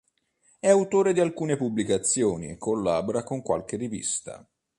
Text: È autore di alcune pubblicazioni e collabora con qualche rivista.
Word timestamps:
È 0.59 0.67
autore 0.67 1.13
di 1.13 1.19
alcune 1.19 1.57
pubblicazioni 1.57 2.47
e 2.49 2.57
collabora 2.57 3.21
con 3.21 3.43
qualche 3.43 3.77
rivista. 3.77 4.43